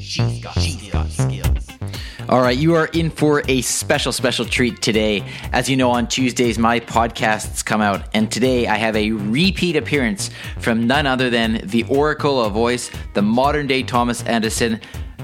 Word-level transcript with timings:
She's 0.00 0.42
got, 0.42 0.56
got 0.90 1.10
skills. 1.10 1.68
All 2.28 2.40
right, 2.40 2.56
you 2.56 2.74
are 2.74 2.86
in 2.86 3.10
for 3.10 3.42
a 3.48 3.60
special, 3.60 4.12
special 4.12 4.44
treat 4.44 4.80
today. 4.80 5.24
As 5.52 5.68
you 5.68 5.76
know, 5.76 5.90
on 5.90 6.08
Tuesdays, 6.08 6.58
my 6.58 6.80
podcasts 6.80 7.64
come 7.64 7.80
out, 7.80 8.08
and 8.14 8.30
today 8.30 8.66
I 8.66 8.76
have 8.76 8.96
a 8.96 9.10
repeat 9.12 9.76
appearance 9.76 10.30
from 10.58 10.86
none 10.86 11.06
other 11.06 11.28
than 11.28 11.60
the 11.64 11.84
Oracle 11.84 12.42
of 12.42 12.52
Voice, 12.52 12.90
the 13.14 13.22
modern 13.22 13.66
day 13.66 13.82
Thomas 13.82 14.24
Edison, 14.26 14.80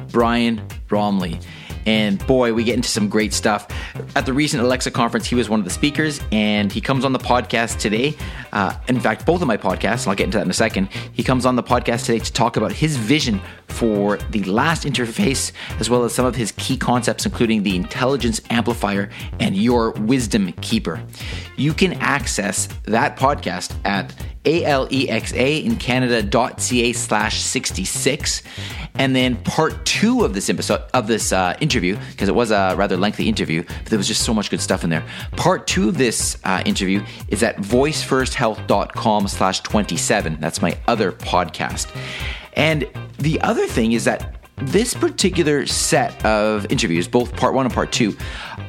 Brian 0.08 0.58
Roemmele. 0.88 1.42
And 1.86 2.24
boy, 2.26 2.52
we 2.52 2.64
get 2.64 2.74
into 2.74 2.88
some 2.88 3.08
great 3.08 3.32
stuff. 3.32 3.68
At 4.14 4.26
the 4.26 4.32
recent 4.32 4.62
Alexa 4.62 4.90
conference, 4.90 5.26
he 5.26 5.34
was 5.34 5.48
one 5.48 5.60
of 5.60 5.64
the 5.64 5.70
speakers, 5.70 6.20
and 6.32 6.72
he 6.72 6.80
comes 6.80 7.04
on 7.04 7.12
the 7.12 7.18
podcast 7.18 7.78
today. 7.78 8.16
Uh, 8.52 8.74
in 8.88 9.00
fact, 9.00 9.24
both 9.24 9.40
of 9.40 9.48
my 9.48 9.56
podcasts, 9.56 10.02
and 10.02 10.08
I'll 10.08 10.16
get 10.16 10.24
into 10.24 10.38
that 10.38 10.44
in 10.44 10.50
a 10.50 10.54
second. 10.54 10.88
He 11.12 11.22
comes 11.22 11.46
on 11.46 11.56
the 11.56 11.62
podcast 11.62 12.06
today 12.06 12.18
to 12.18 12.32
talk 12.32 12.56
about 12.56 12.72
his 12.72 12.96
vision 12.96 13.40
for 13.68 14.16
the 14.30 14.42
last 14.44 14.84
interface, 14.84 15.52
as 15.78 15.88
well 15.88 16.04
as 16.04 16.14
some 16.14 16.26
of 16.26 16.34
his 16.34 16.52
key 16.52 16.76
concepts, 16.76 17.24
including 17.24 17.62
the 17.62 17.76
intelligence 17.76 18.40
amplifier 18.50 19.10
and 19.38 19.56
your 19.56 19.92
wisdom 19.92 20.52
keeper. 20.60 21.00
You 21.56 21.72
can 21.72 21.94
access 21.94 22.68
that 22.84 23.16
podcast 23.16 23.74
at 23.84 24.12
alexa 24.46 25.64
in 25.64 25.76
canada.ca 25.76 26.92
slash 26.92 27.40
66 27.40 28.42
and 28.94 29.14
then 29.14 29.36
part 29.36 29.84
two 29.84 30.24
of 30.24 30.34
this 30.34 30.48
episode 30.48 30.82
of 30.94 31.06
this 31.06 31.32
uh, 31.32 31.56
interview 31.60 31.98
because 32.12 32.28
it 32.28 32.34
was 32.34 32.50
a 32.50 32.74
rather 32.76 32.96
lengthy 32.96 33.28
interview 33.28 33.62
but 33.62 33.86
there 33.86 33.98
was 33.98 34.08
just 34.08 34.22
so 34.22 34.32
much 34.32 34.50
good 34.50 34.60
stuff 34.60 34.84
in 34.84 34.90
there. 34.90 35.04
Part 35.32 35.66
two 35.66 35.88
of 35.88 35.98
this 35.98 36.38
uh, 36.44 36.62
interview 36.64 37.04
is 37.28 37.42
at 37.42 37.56
voicefirsthealth.com 37.56 39.28
slash 39.28 39.60
27 39.60 40.38
that's 40.40 40.62
my 40.62 40.76
other 40.86 41.12
podcast. 41.12 41.94
And 42.54 42.88
the 43.18 43.40
other 43.42 43.66
thing 43.66 43.92
is 43.92 44.04
that 44.04 44.36
this 44.56 44.94
particular 44.94 45.66
set 45.66 46.24
of 46.24 46.70
interviews, 46.72 47.06
both 47.06 47.36
part 47.36 47.52
one 47.52 47.66
and 47.66 47.74
part 47.74 47.92
two, 47.92 48.16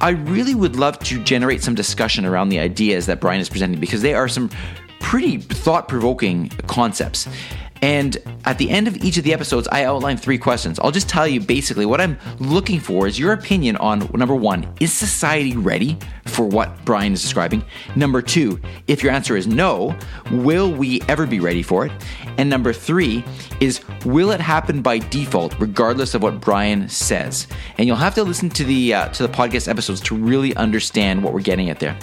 I 0.02 0.10
really 0.10 0.54
would 0.54 0.76
love 0.76 1.00
to 1.00 1.24
generate 1.24 1.64
some 1.64 1.76
discussion 1.76 2.26
around 2.26 2.50
the 2.50 2.60
ideas 2.60 3.06
that 3.06 3.22
Brian 3.22 3.40
is 3.40 3.50
presenting 3.50 3.80
because 3.80 4.02
they 4.02 4.14
are 4.14 4.28
some 4.28 4.50
pretty 5.00 5.38
thought 5.38 5.88
provoking 5.88 6.50
concepts. 6.68 7.28
And 7.82 8.18
at 8.46 8.58
the 8.58 8.70
end 8.70 8.88
of 8.88 8.98
each 9.04 9.18
of 9.18 9.24
the 9.24 9.34
episodes, 9.34 9.68
I 9.72 9.84
outline 9.84 10.18
three 10.18 10.38
questions. 10.38 10.80
I'll 10.80 10.92
just 10.92 11.10
tell 11.10 11.28
you 11.28 11.40
basically 11.40 11.86
what 11.86 12.02
I'm 12.02 12.18
looking 12.40 12.80
for 12.80 13.08
is 13.08 13.20
your 13.20 13.34
opinion 13.34 13.78
on 13.78 14.10
number 14.14 14.36
one, 14.36 14.68
is 14.80 14.92
society 14.92 15.56
ready 15.56 15.98
for 16.26 16.46
what 16.46 16.84
Brian 16.86 17.14
is 17.14 17.22
describing? 17.22 17.64
Number 17.96 18.22
two, 18.22 18.60
if 18.88 19.04
your 19.04 19.12
answer 19.12 19.38
is 19.38 19.48
no, 19.48 19.98
will 20.32 20.72
we 20.72 21.02
ever 21.08 21.26
be 21.26 21.40
ready 21.40 21.62
for 21.62 21.86
it? 21.86 21.92
And 22.38 22.50
number 22.50 22.74
three 22.74 23.24
is, 23.60 23.82
will 24.06 24.32
it 24.32 24.42
happen 24.42 24.82
by 24.82 25.00
default, 25.00 25.60
regardless 25.60 26.14
of 26.14 26.24
what 26.24 26.40
Brian 26.42 26.90
says? 26.90 27.48
And 27.78 27.88
you'll 27.88 27.96
have 27.96 28.16
to 28.16 28.24
listen 28.24 28.50
to 28.52 28.64
the 28.64 28.94
uh, 28.94 29.10
to 29.10 29.24
the 29.26 29.34
podcast 29.34 29.68
episodes 29.68 30.02
to 30.02 30.16
really 30.16 30.56
understand 30.56 31.24
what 31.24 31.34
we're 31.34 31.42
getting 31.42 31.70
at 31.70 31.80
there. 31.80 31.98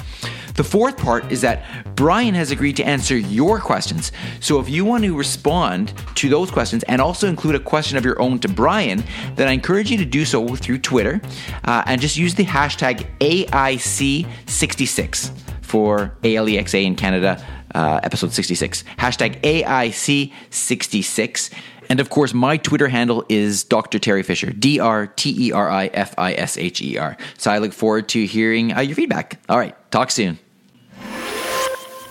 The 0.54 0.64
fourth 0.64 0.96
part 0.96 1.30
is 1.32 1.40
that 1.40 1.64
Brian 1.96 2.34
has 2.34 2.52
agreed 2.52 2.76
to 2.76 2.84
answer 2.84 3.16
your 3.16 3.58
questions. 3.58 4.12
So 4.38 4.60
if 4.60 4.68
you 4.68 4.84
want 4.84 5.02
to 5.04 5.16
respond 5.16 5.92
to 6.14 6.28
those 6.28 6.48
questions 6.50 6.82
and 6.84 7.00
also 7.00 7.26
include 7.28 7.56
a 7.56 7.60
question 7.60 7.98
of 7.98 8.04
your 8.04 8.22
own 8.22 8.38
to 8.40 8.48
Brian, 8.48 9.02
then 9.34 9.48
I 9.48 9.52
encourage 9.52 9.90
you 9.90 9.98
to 9.98 10.04
do 10.04 10.24
so 10.24 10.54
through 10.54 10.78
Twitter 10.78 11.20
uh, 11.64 11.82
and 11.86 12.00
just 12.00 12.16
use 12.16 12.36
the 12.36 12.44
hashtag 12.44 13.04
AIC66 13.18 15.32
for 15.60 16.16
ALEXA 16.22 16.84
in 16.84 16.94
Canada, 16.94 17.44
uh, 17.74 17.98
episode 18.04 18.32
66. 18.32 18.84
Hashtag 18.96 19.40
AIC66. 19.40 21.52
And 21.90 21.98
of 21.98 22.10
course, 22.10 22.32
my 22.32 22.58
Twitter 22.58 22.86
handle 22.86 23.24
is 23.28 23.64
Dr. 23.64 23.98
Teri 23.98 24.24
Fisher, 24.24 24.52
D 24.52 24.78
R 24.78 25.08
T 25.08 25.48
E 25.48 25.52
R 25.52 25.68
I 25.68 25.88
F 25.88 26.14
I 26.16 26.34
S 26.34 26.56
H 26.56 26.80
E 26.80 26.96
R. 26.96 27.16
So 27.36 27.50
I 27.50 27.58
look 27.58 27.72
forward 27.72 28.08
to 28.10 28.24
hearing 28.24 28.72
uh, 28.72 28.78
your 28.80 28.94
feedback. 28.94 29.40
All 29.48 29.58
right, 29.58 29.74
talk 29.90 30.12
soon. 30.12 30.38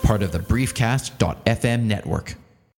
Part 0.03 0.21
of 0.21 0.31
the 0.33 0.39
Briefcast.fm 0.39 1.83
network. 1.83 2.35